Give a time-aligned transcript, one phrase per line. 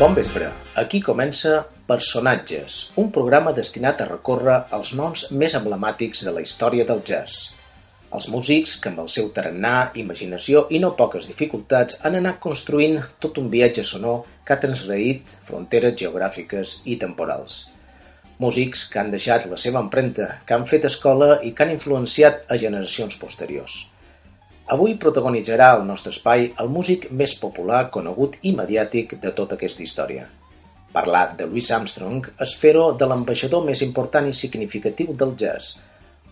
[0.00, 0.46] Bon vespre.
[0.80, 6.86] Aquí comença Personatges, un programa destinat a recórrer els noms més emblemàtics de la història
[6.88, 7.50] del jazz.
[8.16, 12.96] Els músics que amb el seu tarannà, imaginació i no poques dificultats han anat construint
[13.20, 17.66] tot un viatge sonor que ha transgreït fronteres geogràfiques i temporals.
[18.40, 22.46] Músics que han deixat la seva empremta, que han fet escola i que han influenciat
[22.48, 23.82] a generacions posteriors.
[24.70, 29.82] Avui protagonitzarà el nostre espai el músic més popular, conegut i mediàtic de tota aquesta
[29.82, 30.28] història.
[30.94, 35.72] Parlar de Louis Armstrong és fer-ho de l'ambaixador més important i significatiu del jazz,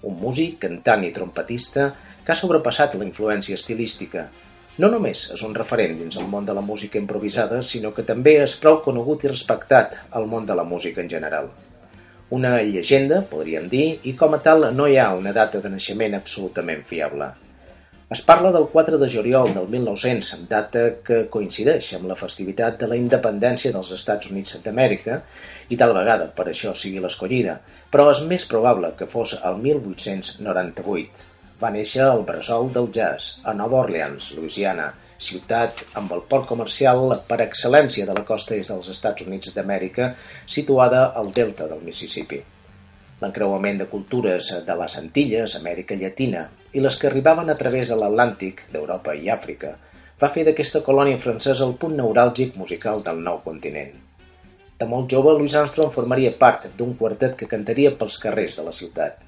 [0.07, 1.89] un músic, cantant i trompetista
[2.23, 4.29] que ha sobrepassat la influència estilística.
[4.79, 8.37] No només és un referent dins el món de la música improvisada, sinó que també
[8.45, 11.51] és prou conegut i respectat al món de la música en general.
[12.39, 16.15] Una llegenda, podríem dir, i com a tal no hi ha una data de naixement
[16.23, 17.33] absolutament fiable.
[18.15, 22.89] Es parla del 4 de juliol del 1900, data que coincideix amb la festivitat de
[22.89, 25.19] la independència dels Estats Units d'Amèrica
[25.69, 27.59] i tal vegada per això sigui l'escollida,
[27.93, 31.29] però és més probable que fos el 1898.
[31.61, 37.11] Va néixer al bressol del jazz, a Nova Orleans, Louisiana, ciutat amb el port comercial
[37.29, 40.15] per excel·lència de la costa est dels Estats Units d'Amèrica,
[40.47, 42.47] situada al delta del Mississippi
[43.21, 47.99] l'encreuament de cultures de les Antilles, Amèrica Llatina, i les que arribaven a través de
[47.99, 49.77] l'Atlàntic, d'Europa i Àfrica,
[50.21, 53.95] va fer d'aquesta colònia francesa el punt neuràlgic musical del nou continent.
[54.79, 58.75] De molt jove, Louis Armstrong formaria part d'un quartet que cantaria pels carrers de la
[58.81, 59.25] ciutat.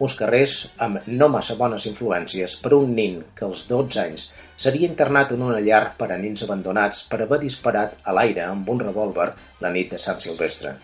[0.00, 0.54] Uns carrers
[0.86, 4.26] amb no massa bones influències per un nin que als 12 anys
[4.60, 8.68] seria internat en una llar per a nins abandonats per haver disparat a l'aire amb
[8.72, 9.28] un revòlver
[9.64, 10.74] la nit de Sant Silvestre.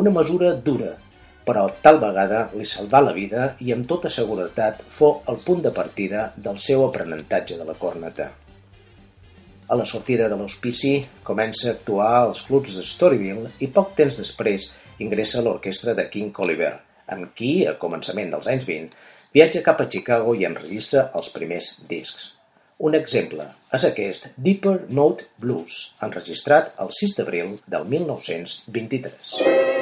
[0.00, 0.94] Una mesura dura,
[1.46, 5.72] però tal vegada li salvà la vida i amb tota seguretat fou el punt de
[5.74, 8.30] partida del seu aprenentatge de la corneta.
[9.72, 10.92] A la sortida de l'hospici
[11.24, 14.68] comença a actuar als clubs de Storyville i poc temps després
[15.00, 16.74] ingressa a l'orquestra de King Oliver,
[17.08, 18.94] amb qui, a començament dels anys 20,
[19.32, 22.32] viatja cap a Chicago i enregistra els primers discs.
[22.82, 23.46] Un exemple
[23.78, 29.81] és aquest Deeper Note Blues, enregistrat el 6 d'abril del 1923.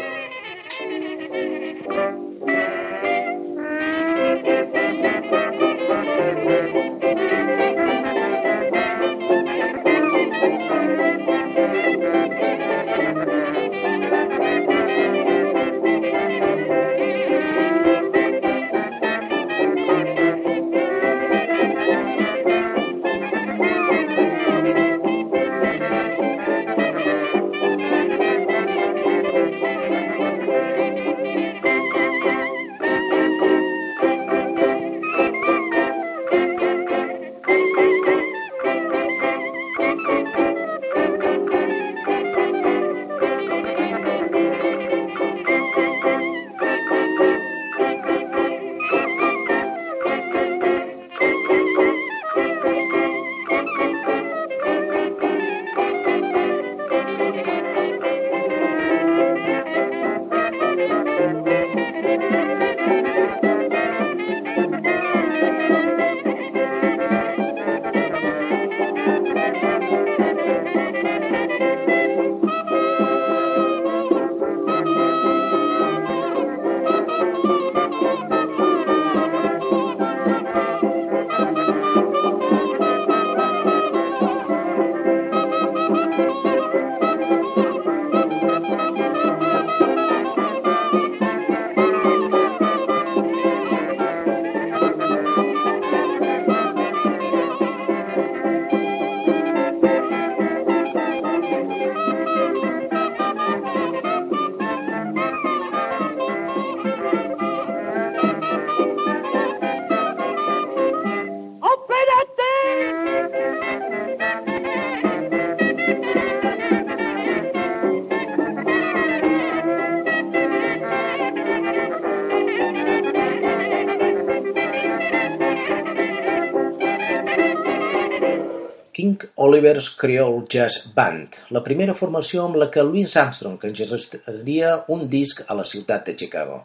[129.60, 135.42] Oliver's Creole Jazz Band, la primera formació amb la que Louis Armstrong enregistraria un disc
[135.46, 136.62] a la ciutat de Chicago.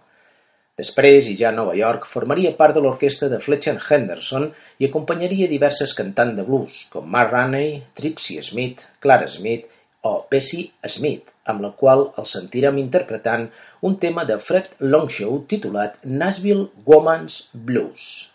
[0.79, 4.47] Després, i ja a Nova York, formaria part de l'orquestra de Fletcher Henderson
[4.79, 9.67] i acompanyaria diverses cantants de blues, com Mark Raney, Trixie Smith, Clara Smith
[10.07, 13.49] o Bessie Smith, amb la qual el sentirem interpretant
[13.83, 18.31] un tema de Fred Longshow titulat Nashville Woman's Blues.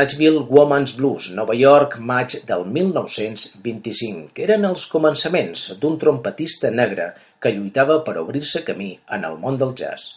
[0.00, 7.08] Nashville Woman's Blues, Nova York, maig del 1925, que eren els començaments d'un trompetista negre
[7.42, 10.14] que lluitava per obrir-se camí en el món del jazz.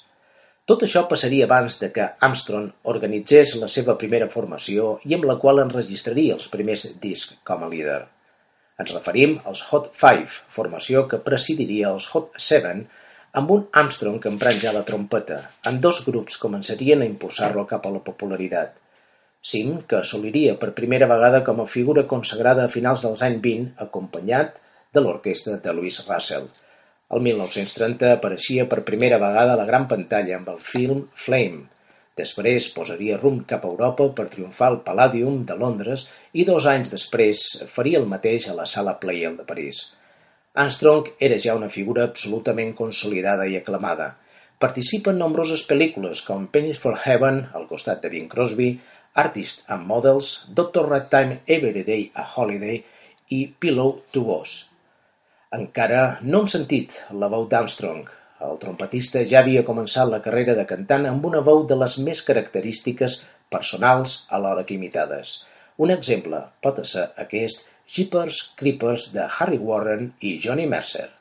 [0.71, 5.35] Tot això passaria abans de que Armstrong organitzés la seva primera formació i amb la
[5.41, 7.99] qual enregistraria els primers discs com a líder.
[8.79, 12.85] Ens referim als Hot Five, formació que presidiria els Hot Seven,
[13.41, 15.41] amb un Armstrong que emprant ja la trompeta.
[15.67, 18.79] En dos grups començarien a impulsar-lo cap a la popularitat
[19.43, 23.65] cim que assoliria per primera vegada com a figura consagrada a finals dels anys vint
[23.85, 24.59] acompanyat
[24.93, 26.47] de l'orquestra de Louis Russell.
[27.13, 31.67] El 1930 apareixia per primera vegada a la gran pantalla amb el film Flame.
[32.17, 36.93] Després posaria rumb cap a Europa per triomfar al Palladium de Londres i dos anys
[36.93, 39.83] després faria el mateix a la Sala Pleyel de París.
[40.53, 44.11] Armstrong era ja una figura absolutament consolidada i aclamada.
[44.61, 48.75] Participa en nombroses pel·lícules com Penny for Heaven, al costat de Bing Crosby,
[49.13, 52.83] Artists and Models, Doctor Ragtime Every Day a Holiday
[53.29, 54.55] i Pillow to Boss.
[55.53, 58.07] Encara no hem sentit la veu d'Armstrong.
[58.43, 62.23] El trompetista ja havia començat la carrera de cantant amb una veu de les més
[62.25, 63.19] característiques
[63.53, 65.43] personals alhora que imitades.
[65.77, 71.11] Un exemple pot ser aquest Jeepers Creepers de Harry Warren i Johnny Mercer.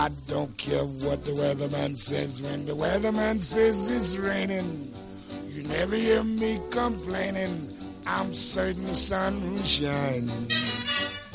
[0.00, 4.90] I don't care what the weatherman says when the weatherman says it's raining.
[5.50, 7.68] You never hear me complaining.
[8.06, 10.30] I'm certain the sun will shine.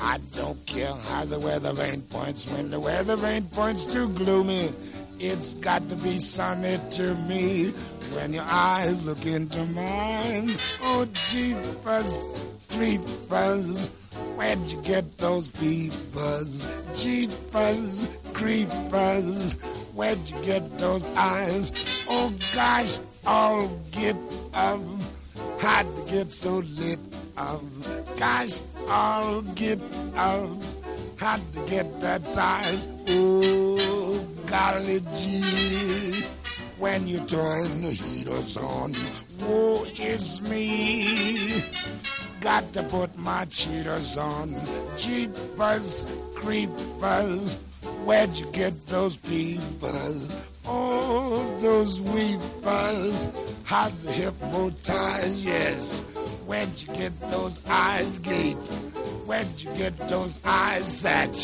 [0.02, 4.72] I don't care how the weather vane points when the weather vane points too gloomy.
[5.20, 7.70] It's got to be sunny to me.
[8.16, 10.50] when your eyes look into mine.
[10.82, 12.28] Oh, jeepers,
[12.72, 13.92] creepers,
[14.36, 16.68] where'd you get those peepers?
[16.96, 19.54] Jeepers, creepers,
[19.94, 21.72] where'd you get those eyes?
[22.08, 24.16] Oh, gosh, I'll get
[24.54, 24.82] up.
[25.60, 27.00] How'd you get so lit
[27.38, 27.62] up?
[28.18, 29.80] Gosh, I'll get
[30.16, 30.50] up.
[31.18, 32.88] How'd you get that size?
[33.08, 36.24] Oh, golly gee
[36.78, 38.94] when you turn the heaters on.
[39.42, 41.64] Woe is me.
[42.46, 44.54] Got to put my cheaters on.
[44.98, 47.56] Jeepers, creepers.
[48.06, 50.48] Where'd you get those peepers?
[50.64, 53.30] Oh, those weepers.
[53.64, 56.02] How the hypnotize, yes.
[56.46, 58.58] Where'd you get those eyes gape?
[59.26, 61.36] Where'd you get those eyes set?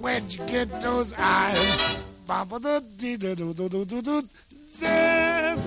[0.00, 1.96] Where'd you get those eyes?
[4.68, 5.64] Says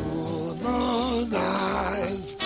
[0.64, 2.41] those eyes.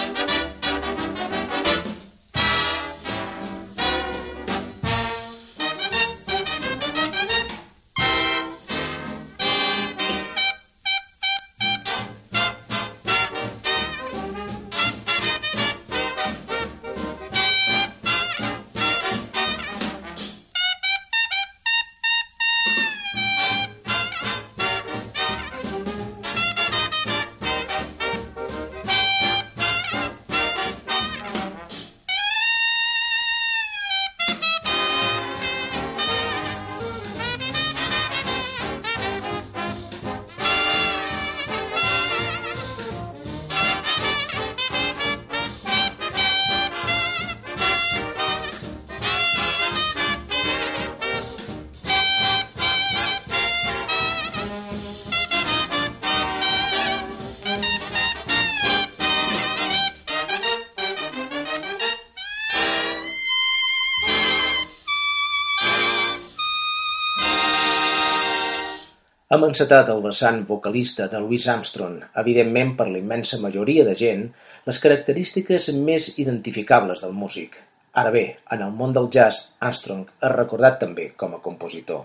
[69.46, 74.24] Hem encetat el vessant vocalista de Louis Armstrong, evidentment per la immensa majoria de gent,
[74.66, 77.60] les característiques més identificables del músic.
[78.02, 78.24] Ara bé,
[78.56, 82.02] en el món del jazz, Armstrong és recordat també com a compositor.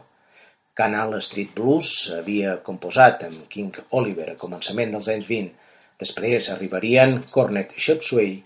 [0.82, 5.72] Canal Street Blues havia composat amb King Oliver a començament dels anys 20.
[6.04, 8.36] Després arribarien Cornet Shop Sway,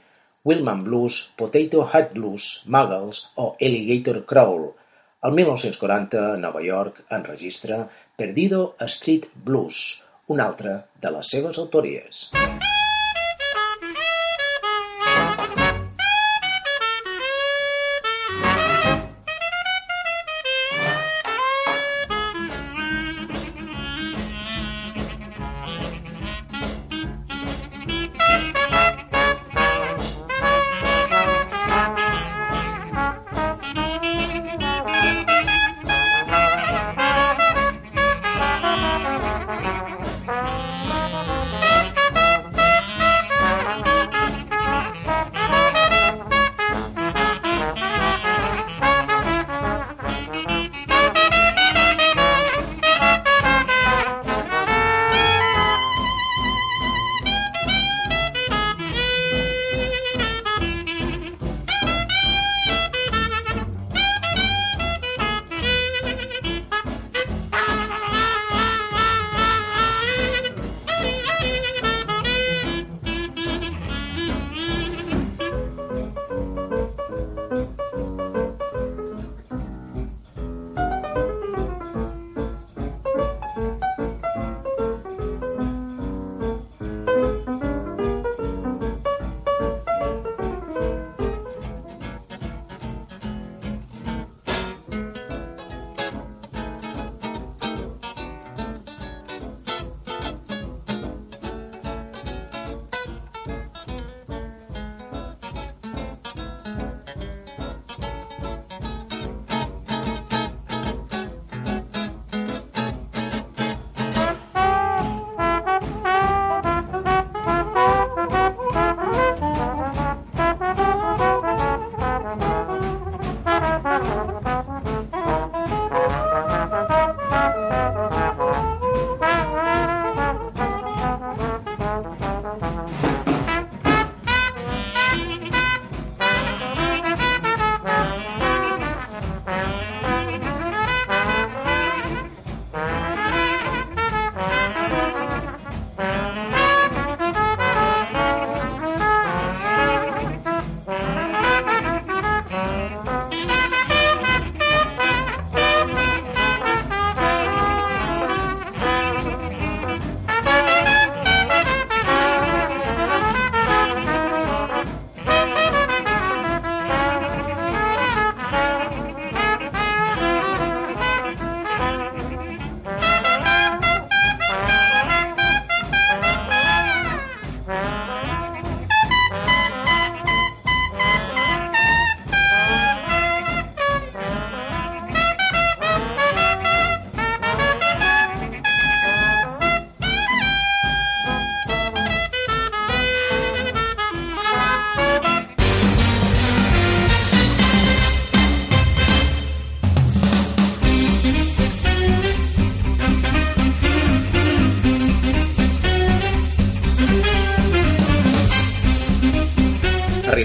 [0.46, 4.70] Willman Blues, Potato Head Blues, Muggles o Alligator Crawl.
[5.24, 7.86] El 1940, a Nova York, enregistra
[8.16, 12.28] Perdido Street Blues, una altra de les seves autories.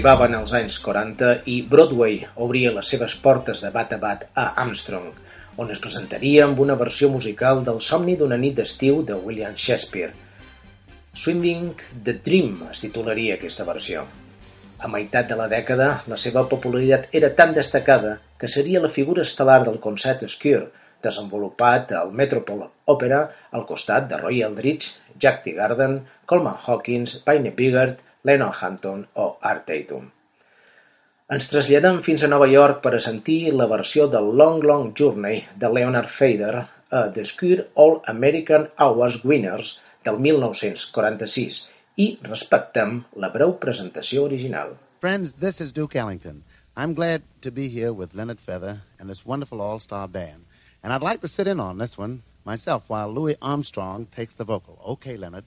[0.00, 2.14] Arribaven els anys 40 i Broadway
[2.44, 5.10] obria les seves portes de bat a bat a Armstrong,
[5.60, 10.14] on es presentaria amb una versió musical del somni d'una nit d'estiu de William Shakespeare.
[11.12, 11.68] Swinging
[12.06, 14.06] the Dream es titularia aquesta versió.
[14.80, 19.28] A meitat de la dècada, la seva popularitat era tan destacada que seria la figura
[19.28, 20.70] estel·lar del concert Obscure,
[21.04, 28.00] desenvolupat al Metropole Opera al costat de Roy Eldridge, Jack Teagarden, Coleman Hawkins, Paine Bigard,
[28.24, 30.08] Lennon Hampton o Art Tatum.
[31.30, 35.44] Ens traslladem fins a Nova York per a sentir la versió del Long Long Journey
[35.56, 41.68] de Leonard Fader a The Square All American Awards Winners del 1946
[42.02, 44.74] i respectem la breu presentació original.
[45.00, 46.42] Friends, this is Duke Ellington.
[46.76, 50.46] I'm glad to be here with Leonard Feather and this wonderful all-star band.
[50.82, 54.44] And I'd like to sit in on this one myself while Louis Armstrong takes the
[54.44, 54.78] vocal.
[54.84, 55.44] Okay, Leonard.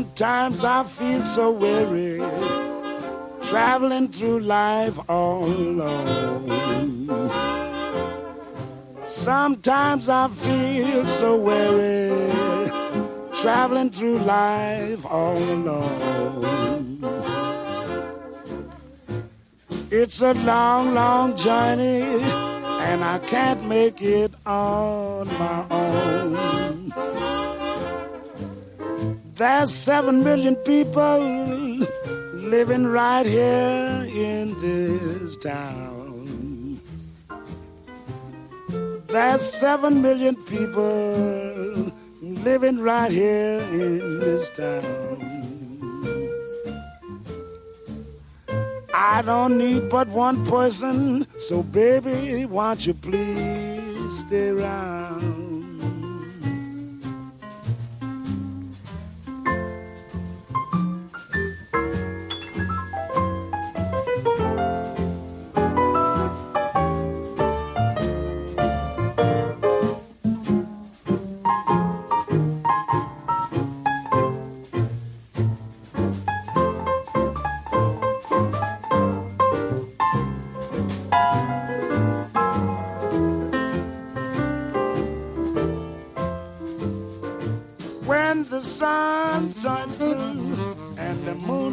[0.00, 2.20] Sometimes I feel so weary
[3.42, 6.48] traveling through life all alone.
[9.04, 12.30] Sometimes I feel so weary
[13.34, 16.96] traveling through life all alone.
[19.90, 22.22] It's a long, long journey,
[22.88, 26.79] and I can't make it on my own.
[29.40, 31.18] There's seven million people
[32.34, 36.78] living right here in this town.
[39.06, 45.24] There's seven million people living right here in this town.
[48.92, 55.39] I don't need but one person, so baby, won't you please stay around?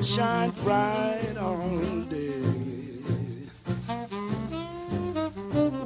[0.04, 2.42] Shines bright all day.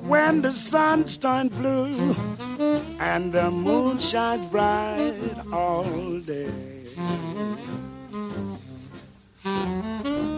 [0.02, 2.16] When the sun turns blue
[3.00, 6.52] and the moon shines bright all day.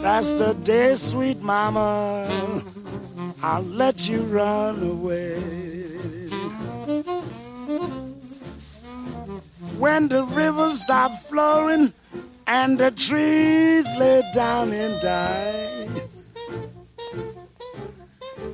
[0.01, 2.63] That's the day, sweet mama,
[3.41, 5.63] I'll let you run away.
[9.83, 11.91] when the rivers stop flowing
[12.47, 15.87] and the trees lay down and die.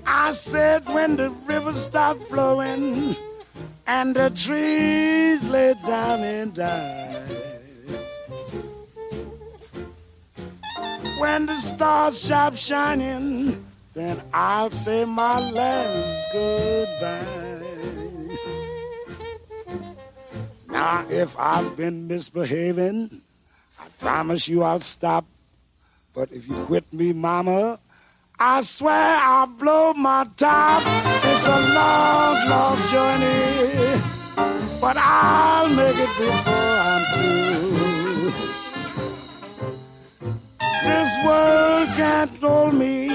[0.06, 3.16] I said when the rivers stop flowing
[3.88, 7.16] and the trees lay down and die.
[11.20, 17.60] When the stars stop shining, then I'll say my last goodbye.
[20.70, 23.22] Now, if I've been misbehaving,
[24.00, 25.26] promise you I'll stop.
[26.14, 27.80] But if you quit me, mama,
[28.40, 30.84] I swear I'll blow my top.
[31.24, 34.02] It's a long, long journey,
[34.82, 38.32] but I'll make it before I'm through.
[40.84, 43.10] This world can't hold me,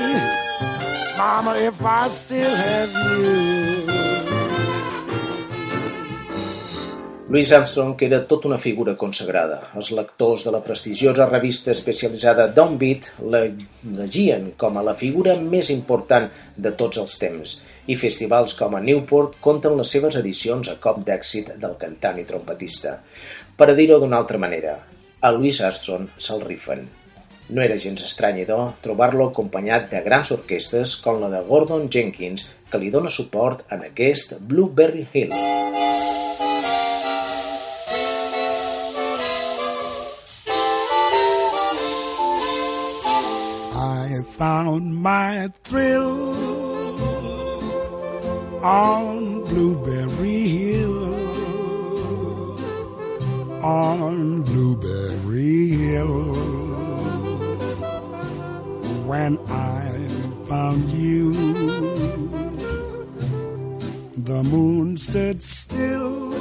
[1.17, 4.04] Mama, if I still have you.
[7.27, 9.71] Louis Armstrong era tota una figura consagrada.
[9.81, 16.29] Els lectors de la prestigiosa revista especialitzada Downbeat l'elegien com a la figura més important
[16.57, 17.55] de tots els temps
[17.89, 22.27] i festivals com a Newport compten les seves edicions a cop d'èxit del cantant i
[22.29, 22.99] trompetista.
[23.57, 24.77] Per a dir-ho d'una altra manera,
[25.21, 26.85] a Louis Armstrong se'l rifen.
[27.49, 32.51] No era gens estrany, idò, trobar-lo acompanyat de grans orquestes com la de Gordon Jenkins,
[32.71, 35.84] que li dona suport en aquest Blueberry Hill.
[44.35, 46.35] Found my thrill
[48.65, 51.15] on Blueberry Hill.
[53.63, 56.35] On Blueberry Hill.
[59.07, 60.09] When I
[60.49, 61.33] found you,
[64.17, 66.35] the moon stood still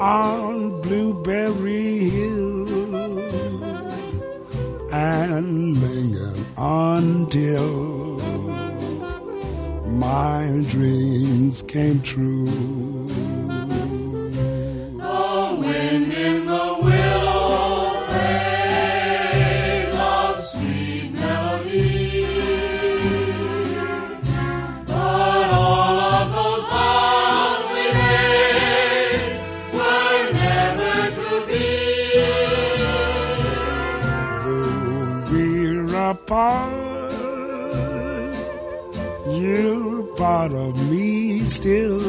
[0.00, 2.47] on Blueberry Hill
[4.98, 8.18] and linger until
[9.86, 13.07] my dreams came true.
[40.48, 42.00] Part of me still.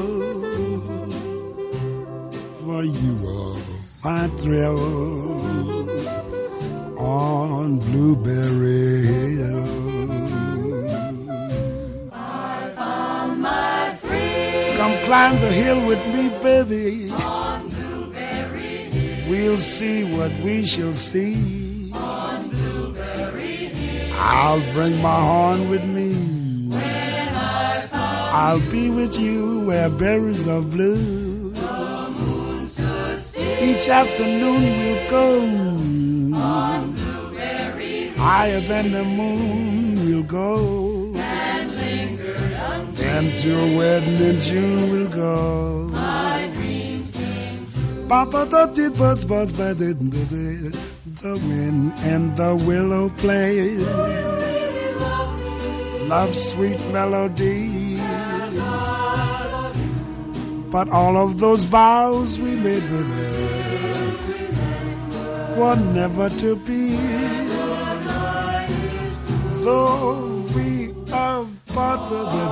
[2.61, 3.59] For you are
[4.03, 4.79] my thrill
[6.97, 9.65] on Blueberry Hill.
[14.77, 17.11] Come climb the hill with me, baby.
[19.29, 21.91] We'll see what we shall see.
[24.21, 26.38] I'll bring my horn with me.
[28.31, 31.51] I'll be with you where berries are blue.
[33.59, 35.41] Each afternoon we'll go.
[36.35, 36.95] on
[38.17, 41.13] Higher than the moon we'll go.
[43.01, 45.89] And to a wedding in June we'll go.
[48.07, 49.93] Papa the tit buzz buzz by the
[51.21, 53.77] the wind and the willow play.
[56.07, 57.78] Love sweet melody.
[60.71, 63.09] But all of those vows we made with
[65.57, 66.95] were never to be.
[69.63, 72.49] Though we are part of you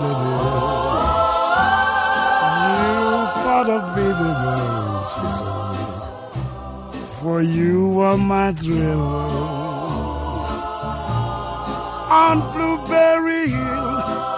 [3.44, 4.32] part of me baby.
[7.20, 9.08] For you are my thrill
[12.26, 13.88] on Blueberry Hill.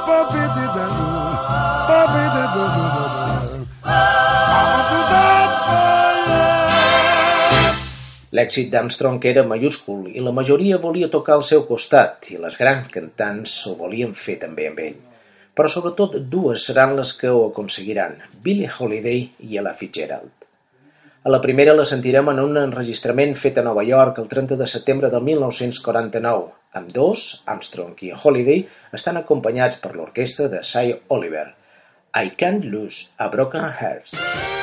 [0.08, 1.10] Ba-bi-di-da-do,
[1.90, 2.99] ba-bi-di-da-do-do-do.
[8.40, 12.88] L'èxit d'Armstrong era mayúscul i la majoria volia tocar al seu costat i les grans
[12.94, 15.00] cantants ho volien fer també amb ell.
[15.58, 20.32] Però sobretot dues seran les que ho aconseguiran, Billie Holiday i Ella Fitzgerald.
[21.28, 24.68] A la primera la sentirem en un enregistrament fet a Nova York el 30 de
[24.72, 26.48] setembre del 1949.
[26.80, 27.26] Amb dos,
[27.56, 28.64] Armstrong i Holiday
[28.96, 31.50] estan acompanyats per l'orquestra de Cy Oliver.
[32.16, 34.59] I Can't Lose a Broken Heart.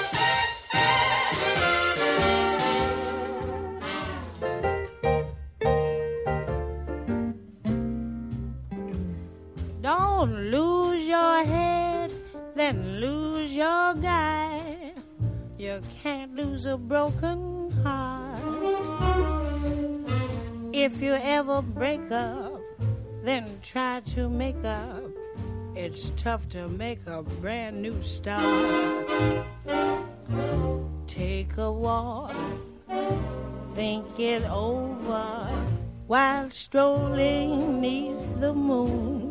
[10.27, 12.11] Don't lose your head,
[12.57, 14.93] then lose your guy.
[15.57, 18.43] You can't lose a broken heart.
[20.73, 22.61] If you ever break up,
[23.23, 25.05] then try to make up.
[25.77, 29.07] It's tough to make a brand new start.
[31.07, 32.35] Take a walk,
[33.77, 35.49] think it over
[36.09, 39.26] while strolling neath the moon.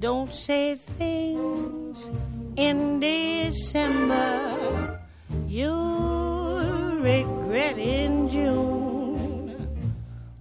[0.00, 2.10] Don't say things
[2.56, 4.98] in December
[5.46, 9.94] you'll regret in June.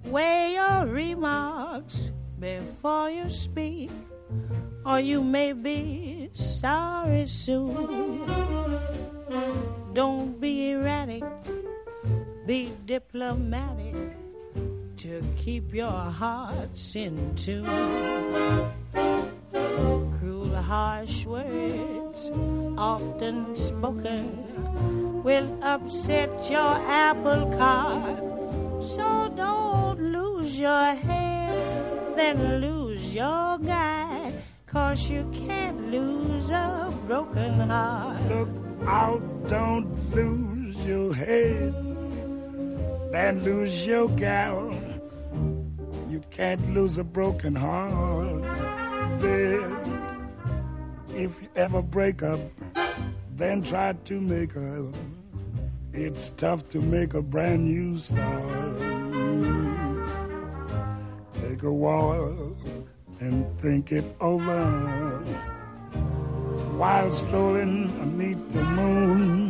[0.06, 3.92] Weigh your remarks before you speak,
[4.86, 8.24] or you may be sorry soon.
[9.94, 11.24] Don't be erratic,
[12.48, 13.96] be diplomatic.
[15.00, 17.66] to keep your hearts in tune.
[19.52, 22.30] Cruel, harsh words,
[22.78, 28.20] often spoken, will upset your apple cart.
[28.84, 34.32] So don't lose your head, then lose your guy.
[34.68, 38.22] Cause you can't lose a broken heart.
[38.30, 38.50] Look
[38.86, 41.74] out, don't lose your head,
[43.12, 44.72] then lose your gal.
[46.08, 48.39] You can't lose a broken heart,
[49.20, 49.78] babe.
[51.16, 52.40] If you ever break up,
[53.36, 54.96] then try to make up.
[55.94, 58.80] It's tough to make a brand new start.
[61.42, 62.56] Take a while
[63.20, 65.20] and think it over
[66.80, 69.50] while strolling beneath the moon.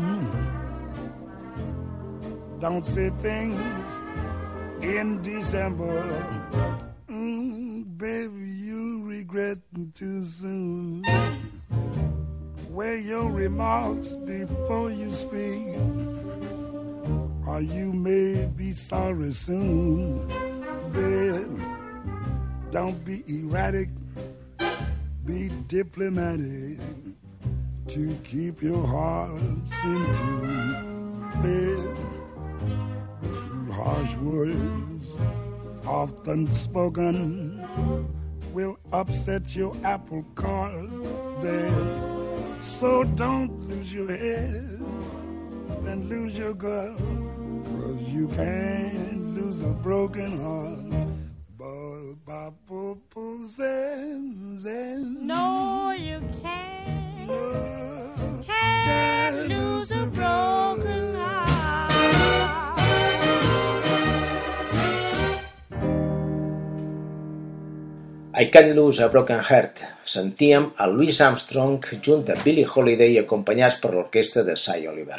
[2.59, 4.01] Don't say things
[4.81, 6.03] in December.
[7.09, 8.49] Mm, baby,
[9.19, 9.57] regret
[9.95, 11.03] too soon.
[12.69, 15.75] Weigh your remarks before you speak,
[17.45, 20.25] or you may be sorry soon.
[20.93, 21.59] Babe,
[22.71, 23.89] don't be erratic,
[25.25, 26.79] be diplomatic
[27.87, 30.71] to keep your hearts in tune.
[31.43, 31.97] Babe,
[33.69, 35.19] harsh words
[35.85, 37.59] often spoken
[38.53, 40.75] will upset your apple cart,
[41.41, 42.61] babe.
[42.61, 44.81] So don't lose your head
[45.85, 46.95] and lose your girl.
[47.65, 50.85] Cause you can't lose a broken heart.
[51.57, 54.65] But Papa says,
[55.21, 57.27] No, you can't.
[57.27, 61.18] no, Can't lose a broken heart.
[68.39, 69.79] I Can't Lose a Broken Heart.
[70.05, 75.17] Sentíem a Louis Armstrong junt a Billie Holiday acompanyats per l'orquestra de Cy Oliver.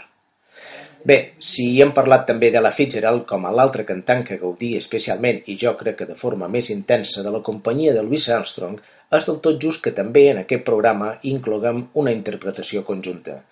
[1.05, 5.43] Bé, si hem parlat també de la Fitzgerald com a l'altre cantant que gaudia especialment
[5.53, 8.81] i jo crec que de forma més intensa de la companyia de Louis Armstrong,
[9.13, 13.43] és del tot just que també en aquest programa incloguem una interpretació conjunta.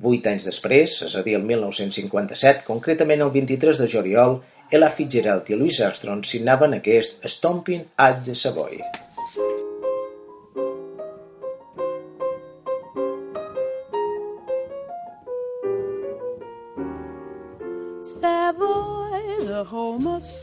[0.00, 4.40] Vuit anys després, és a dir, el 1957, concretament el 23 de juliol,
[4.72, 8.34] Ella Fitzgerald i Louis Armstrong signaven aquest Stomping at the.
[8.34, 8.80] Savoy,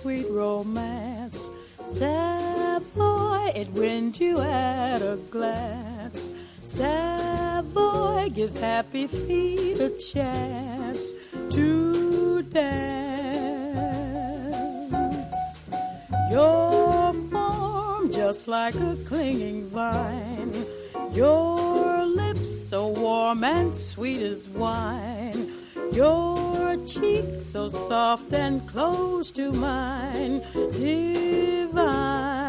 [0.01, 1.49] sweet romance.
[1.85, 6.29] Savoy, it wins you at a glance.
[6.65, 11.12] Savoy gives happy feet a chance
[11.51, 13.79] to dance.
[16.31, 20.65] Your form just like a clinging vine.
[21.13, 25.51] Your lips so warm and sweet as wine.
[25.91, 30.41] Your cheek so soft and close to mine.
[30.71, 32.48] Divine.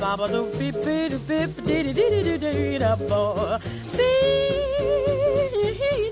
[0.00, 3.20] baba do beep beep beep dee dee dee dee dee da bo
[3.96, 4.16] dee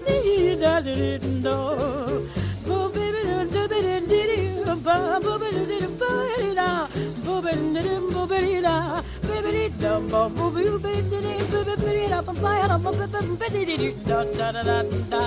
[0.06, 1.56] dee da dee do
[2.66, 6.68] bo baby do do be dee dee ba bo be do dee bo dee da
[7.26, 8.76] bo be dee bo be dee da
[9.28, 12.32] baby dee da bo bo be do be dee dee bo be dee da bo
[12.40, 14.78] fly out of my baby dee dee da da da da
[15.12, 15.24] da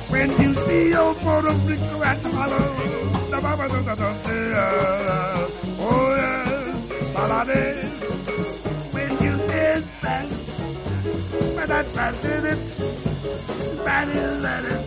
[0.09, 2.75] When you see your Puerto Rico at the hollow,
[5.79, 7.63] oh yes, balade.
[8.93, 12.59] When you dance fast, but that fast did it,
[13.85, 14.84] bad is that it.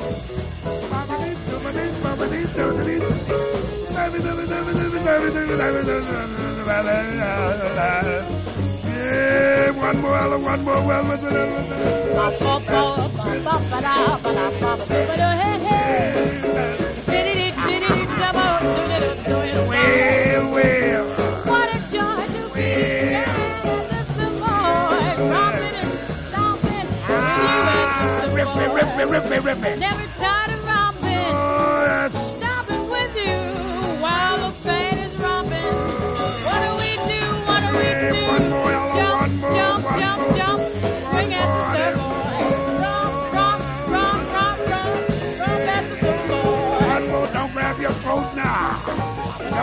[8.84, 11.58] Yeah, one more, Ella, one more, well, well, well, well.
[21.46, 22.68] What a joy to be
[23.14, 23.26] at
[23.88, 25.92] the Savoy, romping and
[26.28, 26.88] stomping
[28.32, 29.80] with you Rip rip the rip me, Savoy.
[29.80, 30.07] rip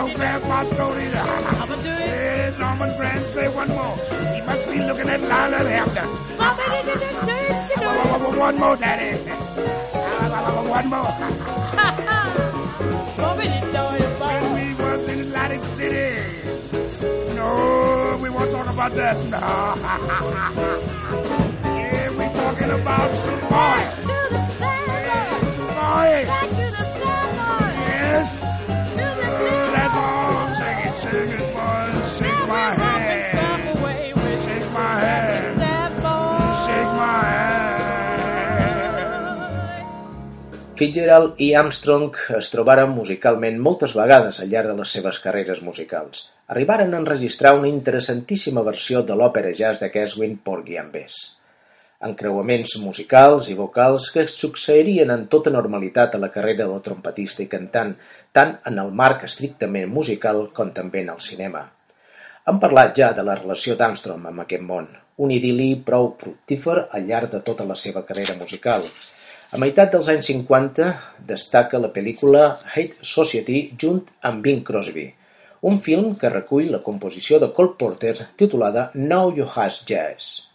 [0.06, 1.18] Don't grab my throat either.
[1.18, 1.98] I'ma do it.
[1.98, 3.96] Hey, Norman Granz, say one more.
[4.32, 6.06] He must be looking at Lionel Hampton.
[8.38, 9.18] One more, Daddy.
[9.94, 11.10] Ah, one more.
[14.16, 16.16] When we was in Atlantic City.
[17.34, 19.16] No, we won't talk about that.
[19.30, 19.38] No.
[21.64, 23.95] yeah, we talking about some boy.
[40.76, 46.26] Fitzgerald i Armstrong es trobaren musicalment moltes vegades al llarg de les seves carreres musicals.
[46.52, 51.16] Arribaren a enregistrar una interessantíssima versió de l'òpera jazz de Keswin Porgy and Bess.
[52.10, 57.48] Encreuaments musicals i vocals que succeirien en tota normalitat a la carrera del trompetista i
[57.56, 57.96] cantant,
[58.36, 61.64] tant en el marc estrictament musical com també en el cinema.
[62.44, 64.92] Hem parlat ja de la relació d'Armstrong amb aquest món,
[65.24, 68.84] un idili prou fructífer al llarg de tota la seva carrera musical.
[69.54, 70.86] A meitat dels anys 50
[71.28, 75.04] destaca la pel·lícula Hate Society junt amb Bing Crosby,
[75.70, 80.48] un film que recull la composició de Cole Porter titulada Now You Has Jazz.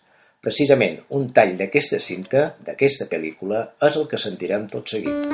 [0.43, 5.31] Precisament, un tall d'aquesta cinta, d'aquesta pel·lícula, és el que sentirem tot seguit.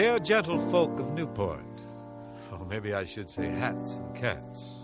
[0.00, 1.84] Dear gentle folk of Newport,
[2.52, 4.75] or maybe I should say hats and cats,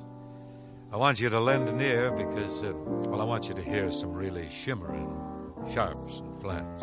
[0.92, 3.90] I want you to lend an ear because, uh, well, I want you to hear
[3.90, 5.10] some really shimmering
[5.72, 6.82] sharps and flats.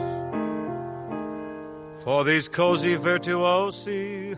[2.04, 4.36] For these cozy virtuosi,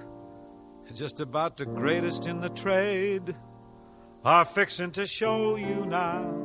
[0.94, 3.34] just about the greatest in the trade,
[4.26, 6.42] are fixing to show you now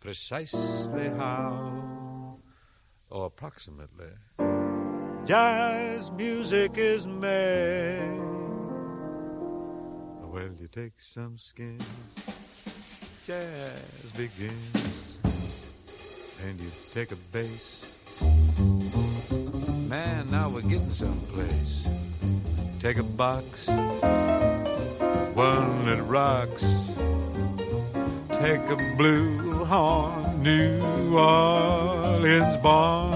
[0.00, 2.38] precisely how,
[3.10, 4.10] or approximately
[5.24, 8.35] jazz music is made.
[10.36, 11.88] Well, you take some skins,
[13.26, 15.16] jazz begins,
[16.44, 17.96] and you take a bass.
[19.88, 21.88] Man, now we're getting someplace.
[22.80, 23.66] Take a box,
[25.32, 26.66] one that rocks.
[28.38, 33.14] Take a blue horn, New Orleans born.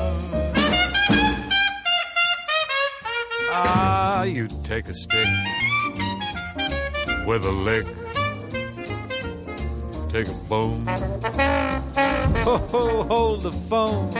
[3.53, 5.29] Ah, you take a stick
[7.31, 7.87] with a lick.
[10.09, 10.85] Take a bone.
[12.45, 14.11] Ho, ho, hold the phone.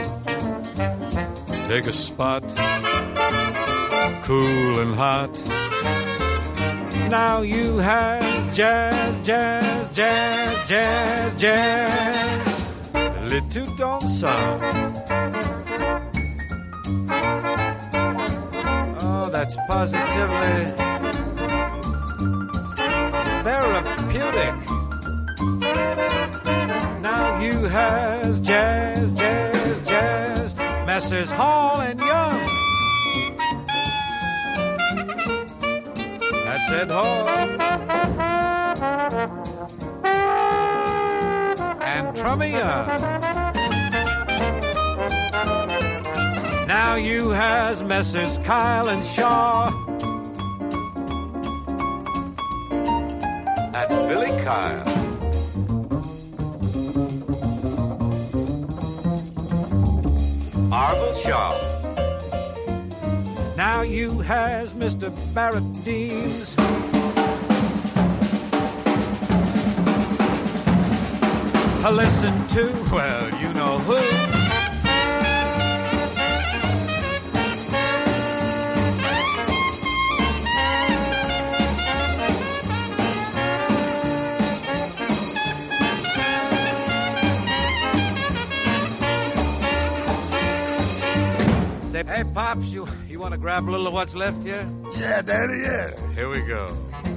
[1.68, 2.44] Take a spot.
[4.22, 5.32] Cool and hot.
[7.11, 12.70] Now you have jazz, jazz, jazz, jazz, jazz.
[13.32, 14.62] Little don't sound.
[19.02, 20.99] Oh, that's positively
[24.20, 24.54] therapeutic.
[27.68, 30.54] has jazz, jazz, jazz,
[30.86, 31.30] Messrs.
[31.30, 32.40] Hall and Young.
[36.44, 37.28] That's it, Hall.
[41.82, 42.18] And
[42.50, 42.88] Young.
[46.66, 48.38] Now you has Messrs.
[48.38, 49.89] Kyle and Shaw.
[54.11, 54.84] Billy Kyle.
[60.72, 61.54] Arvell Shaw.
[63.56, 65.12] Now you has Mr.
[65.32, 66.56] Barrett Deems.
[71.88, 74.29] Listen to, well, you know who.
[92.22, 94.66] Hey, Pops, you, you want to grab a little of what's left here?
[94.96, 95.90] Yeah, Daddy, yeah.
[96.14, 96.76] Here we go.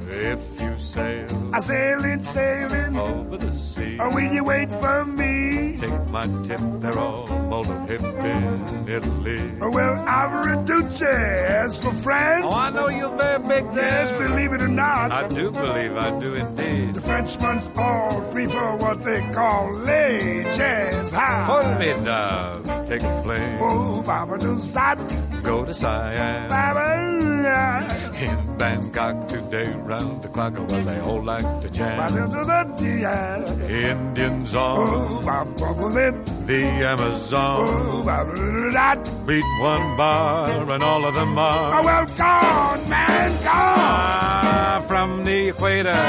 [0.09, 2.97] If you sail I sailing, sailing.
[2.97, 5.77] over the sea, Oh, will you wait for me?
[5.79, 9.41] take my tip, they're all molded hip in Italy.
[9.59, 12.45] Well, do jazz for France.
[12.47, 14.05] Oh, I know you're very big there.
[14.05, 15.11] Yes, believe it or not.
[15.11, 16.93] I do believe I do indeed.
[16.95, 21.45] The Frenchmen's all prefer what they call lay jazz high.
[21.47, 22.85] Formidable.
[22.85, 24.97] Take a plane, Oh, Baba do side,
[25.43, 26.49] go to Siam.
[26.49, 27.12] Baba,
[27.53, 31.97] In Bangkok today, round the clock, oh, well, they all like to jam.
[31.97, 33.91] Baba do the tia.
[33.91, 36.15] Indians on Baba goes it.
[36.47, 38.05] the Amazon.
[38.05, 39.03] Baba do that.
[39.27, 41.79] Beat one bar, and all of them are.
[41.79, 43.79] Oh, well, gone, man, gone.
[43.85, 45.99] Ah, from the equator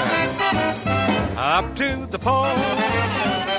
[1.37, 3.54] up to the pole.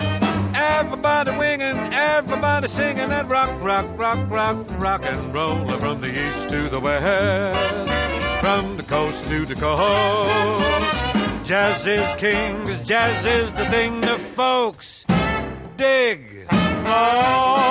[0.77, 6.49] Everybody winging, everybody singing that rock, rock, rock, rock, rock and roll from the east
[6.49, 7.91] to the west,
[8.41, 11.47] from the coast to the coast.
[11.47, 15.05] Jazz is king, jazz is the thing the folks
[15.77, 16.45] dig.
[16.83, 17.64] most.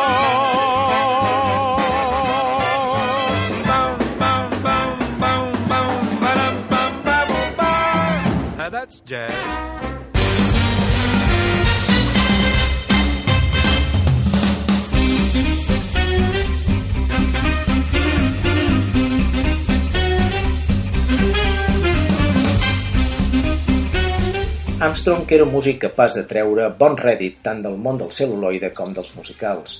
[24.95, 28.93] Armstrong era un músic capaç de treure bon rèdit tant del món del cel·luloide com
[28.95, 29.73] dels musicals.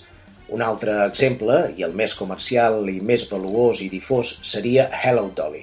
[0.51, 5.61] Un altre exemple, i el més comercial i més valuós i difós, seria Hello Dolly.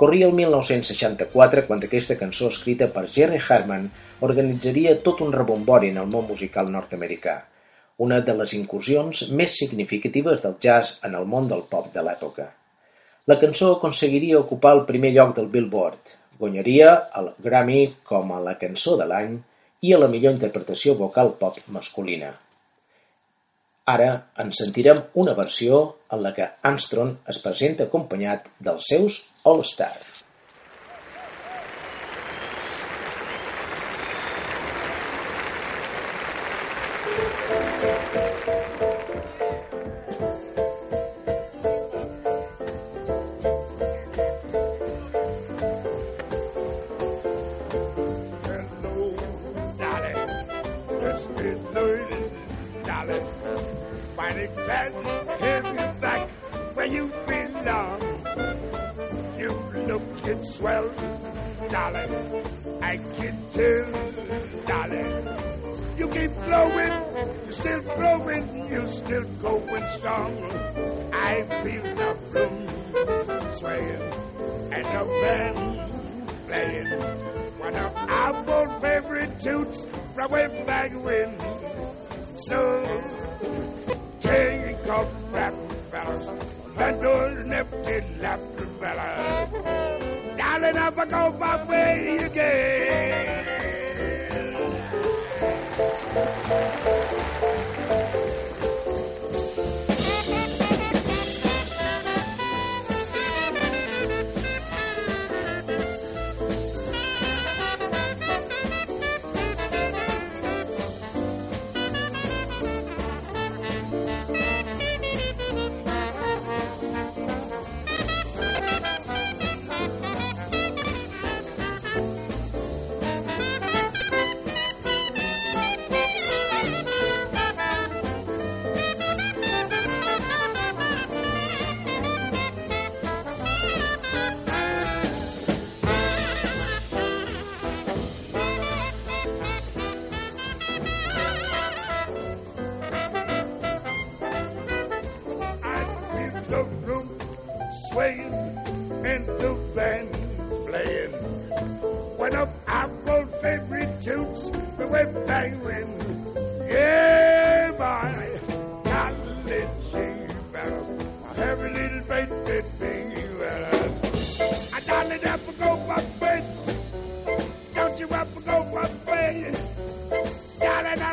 [0.00, 3.84] Corria el 1964 quan aquesta cançó escrita per Jerry Harman
[4.28, 7.34] organitzaria tot un rebombori en el món musical nord-americà,
[8.06, 12.48] una de les incursions més significatives del jazz en el món del pop de l'època.
[13.28, 18.56] La cançó aconseguiria ocupar el primer lloc del Billboard, guanyaria el Grammy com a la
[18.60, 19.36] cançó de l'any
[19.86, 22.32] i a la millor interpretació vocal pop masculina.
[23.90, 24.10] Ara
[24.42, 25.80] en sentirem una versió
[26.14, 29.20] en la que Armstrong es presenta acompanyat dels seus
[29.50, 29.94] All-Star.
[63.20, 63.84] I can tell,
[64.66, 65.04] Dolly.
[65.98, 66.92] You keep blowing,
[67.44, 70.32] you're still blowing, you're still going strong.
[71.12, 74.02] I feel the room swaying
[74.72, 75.58] and the band
[76.46, 76.86] playing
[77.60, 81.38] one of our old favorite tunes from way back when.
[82.38, 82.58] So
[84.20, 85.52] take off rap
[85.90, 86.30] fellas,
[86.74, 88.40] bundle nifty lap
[88.80, 89.99] fellas.
[90.50, 93.50] Darling, up I go my way again.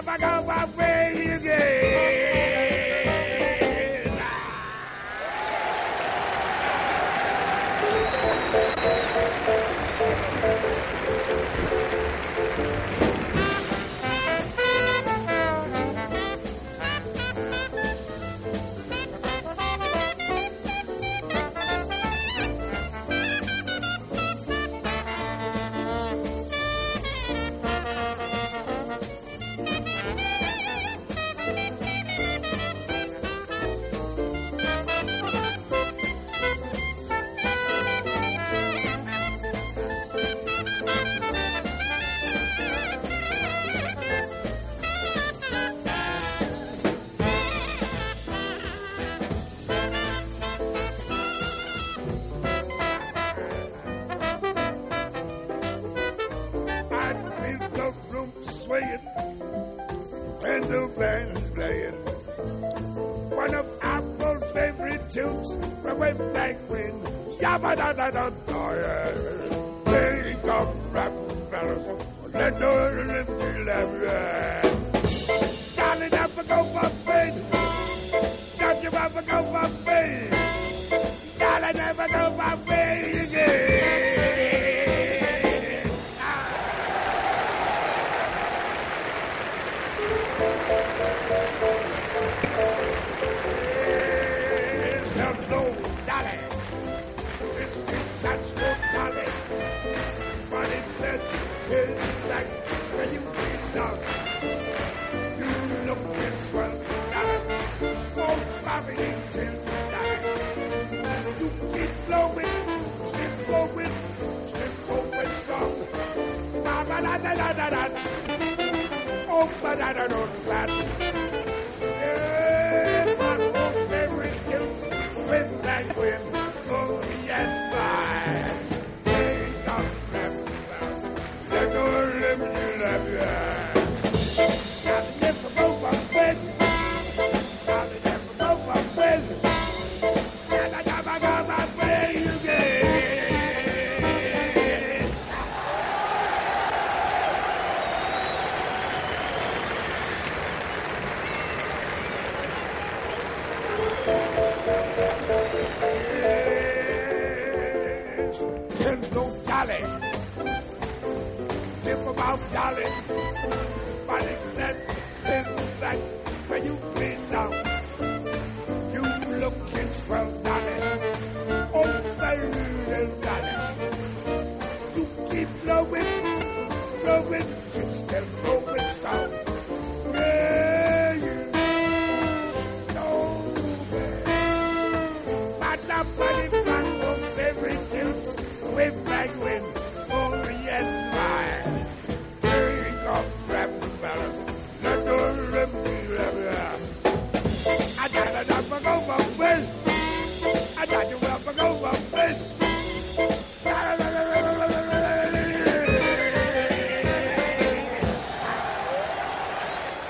[0.07, 1.26] Never go away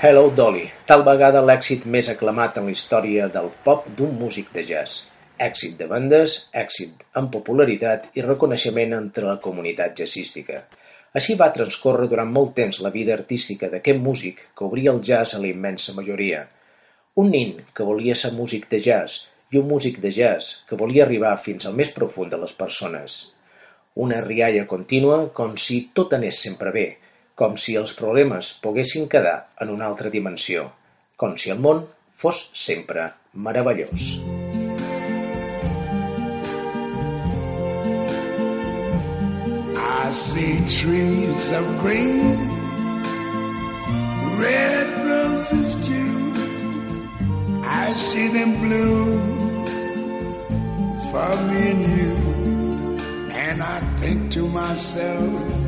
[0.00, 4.62] Hello Dolly, tal vegada l'èxit més aclamat en la història del pop d'un músic de
[4.68, 5.08] jazz.
[5.46, 10.60] Èxit de vendes, èxit en popularitat i reconeixement entre la comunitat jazzística.
[11.18, 15.34] Així va transcórrer durant molt temps la vida artística d'aquest músic que obria el jazz
[15.34, 16.44] a la immensa majoria.
[17.18, 21.08] Un nin que volia ser músic de jazz i un músic de jazz que volia
[21.08, 23.18] arribar fins al més profund de les persones.
[24.06, 26.88] Una rialla contínua com si tot anés sempre bé,
[27.38, 30.64] com si els problemes poguessin quedar en una altra dimensió,
[31.16, 31.84] com si el món
[32.18, 34.08] fos sempre meravellós.
[39.78, 42.34] I see trees of green,
[44.40, 46.18] red roses too.
[47.62, 49.66] I see them bloom
[51.12, 52.16] for me and you.
[53.30, 55.67] And I think to myself,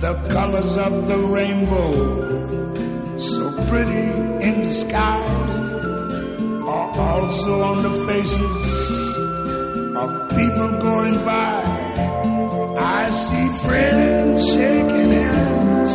[0.00, 1.92] The colors of the rainbow,
[3.18, 4.08] so pretty
[4.48, 5.20] in the sky,
[6.66, 9.16] are also on the faces
[9.94, 11.62] of people going by.
[12.78, 15.94] I see friends shaking hands,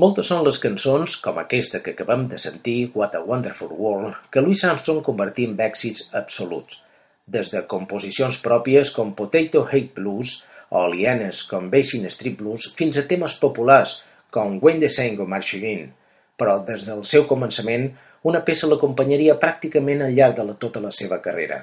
[0.00, 4.40] Moltes són les cançons, com aquesta que acabem de sentir, What a Wonderful World, que
[4.40, 6.78] Louis Armstrong convertí en èxits absoluts,
[7.34, 10.38] des de composicions pròpies com Potato Hate Blues
[10.70, 13.98] o alienes com Basin Street Blues fins a temes populars
[14.32, 15.84] com When the Saint Go Marching In,
[16.38, 17.90] però des del seu començament
[18.30, 21.60] una peça l'acompanyaria pràcticament al llarg de la, tota la seva carrera.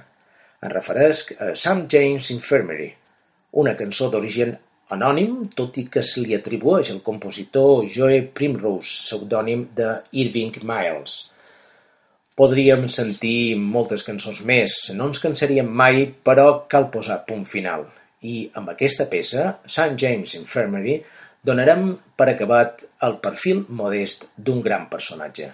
[0.61, 1.89] En referesc a St.
[1.89, 2.91] James Infirmary,
[3.63, 4.59] una cançó d'origen
[4.93, 9.89] anònim, tot i que se li atribueix al compositor Joe Primrose, pseudònim de
[10.23, 11.17] Irving Miles.
[12.38, 17.88] Podríem sentir moltes cançons més, no ens cansaríem mai, però cal posar punt final.
[18.21, 19.97] I amb aquesta peça, St.
[19.97, 20.99] James Infirmary,
[21.47, 25.51] donarem per acabat el perfil modest d'un gran personatge.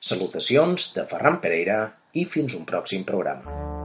[0.00, 1.80] Salutacions de Ferran Pereira
[2.14, 3.83] i fins un pròxim programa.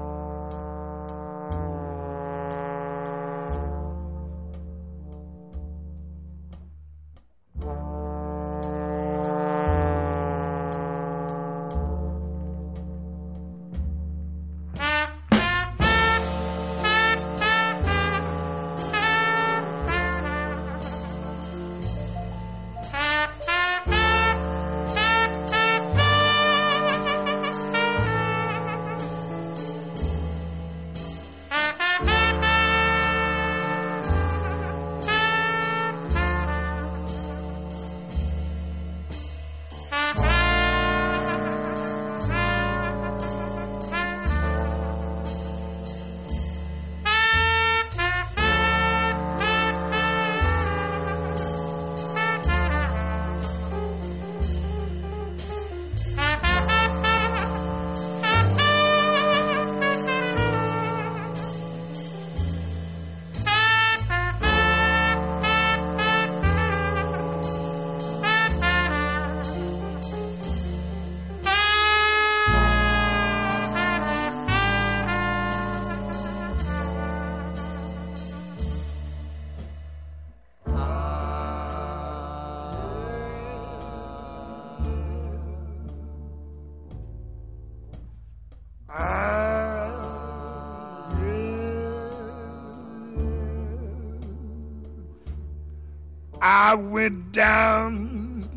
[96.69, 98.47] I went down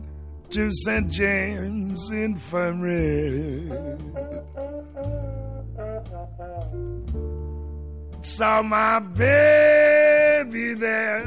[0.51, 1.11] to St.
[1.11, 3.71] James Infirmary.
[8.21, 11.25] Saw my baby there.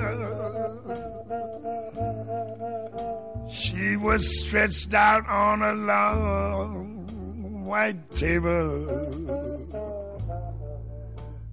[3.50, 9.56] She was stretched out on a long white table.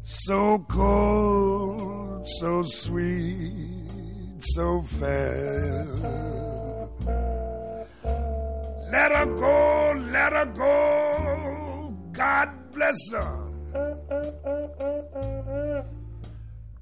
[0.03, 3.71] So cold, so sweet,
[4.43, 5.86] so fair.
[8.90, 11.97] Let her go, let her go.
[12.12, 13.38] God bless her.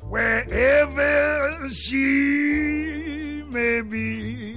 [0.03, 4.57] Wherever she may be,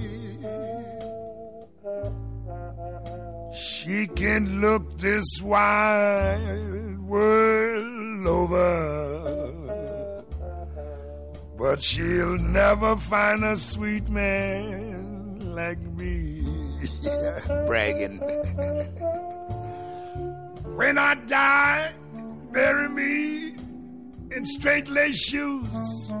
[3.54, 9.23] she can look this wide world over,
[11.64, 16.44] but she'll never find a sweet man like me.
[17.66, 18.18] Bragging.
[20.76, 21.94] when I die,
[22.52, 23.56] bury me
[24.30, 26.12] in straight lace shoes.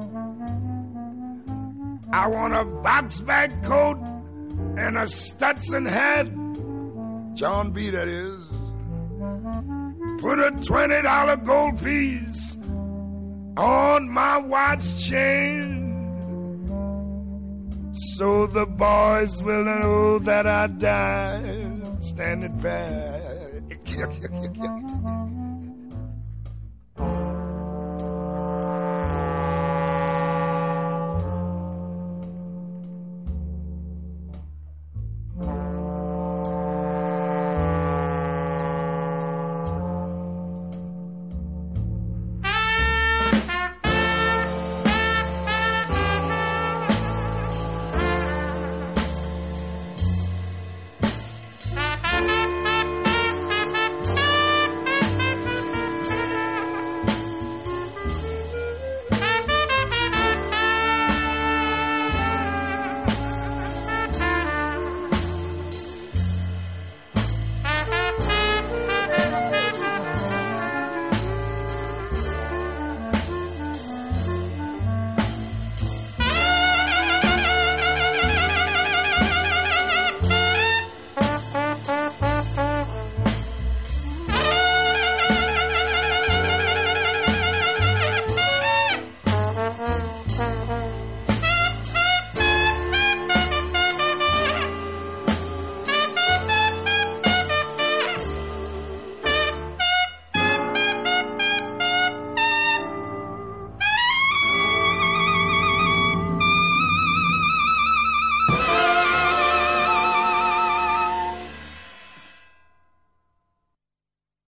[2.10, 3.98] I want a box bag coat
[4.78, 6.24] and a Stetson hat.
[7.34, 7.90] John B.
[7.90, 8.46] That is.
[10.22, 12.56] Put a twenty dollar gold piece
[13.56, 15.82] on my watch chain.
[17.94, 23.20] So the boys will know that I died standing back.